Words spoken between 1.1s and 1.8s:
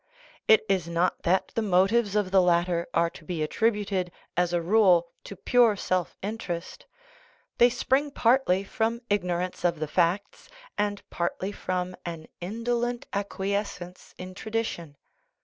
that the